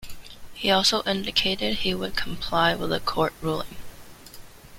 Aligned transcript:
He 0.55 0.71
also 0.71 1.03
indicated 1.03 1.75
he 1.75 1.93
would 1.93 2.15
comply 2.15 2.73
with 2.73 2.91
a 2.91 2.99
court 2.99 3.35
ruling. 3.39 3.75